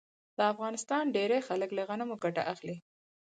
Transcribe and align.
د 0.37 0.39
افغانستان 0.53 1.03
ډیری 1.15 1.39
خلک 1.47 1.69
له 1.77 1.83
غنمو 1.89 2.15
ګټه 2.23 2.41
اخلي. 2.53 2.75